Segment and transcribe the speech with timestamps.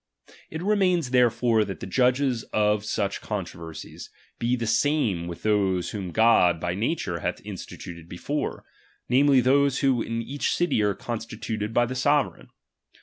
[0.49, 5.91] It remains therefore that the judges of ^B such controversies, be the same with those
[5.91, 8.65] whom God by nature had instituted before,
[9.09, 12.47] namely, those chap.^^^H who in each city are constituted by the sovereign.